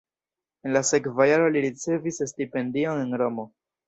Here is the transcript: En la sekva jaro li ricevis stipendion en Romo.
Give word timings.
En 0.67 0.71
la 0.77 0.81
sekva 0.91 1.27
jaro 1.31 1.49
li 1.55 1.61
ricevis 1.65 2.17
stipendion 2.31 3.03
en 3.03 3.13
Romo. 3.23 3.47